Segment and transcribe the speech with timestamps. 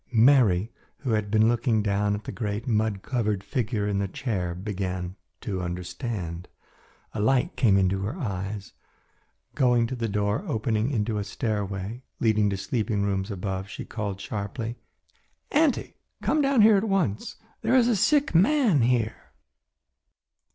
[0.13, 0.71] Mary,
[1.01, 5.15] who had been looking down at the great mud covered figure in the chair began
[5.39, 6.47] to understand.
[7.13, 8.73] A light came into her eyes.
[9.53, 14.19] Going to the door opening into a stairway leading to sleeping rooms above, she called
[14.19, 14.75] sharply,
[15.51, 15.93] "Auntie,
[16.23, 17.35] come down here at once.
[17.61, 19.33] There is a sick man here."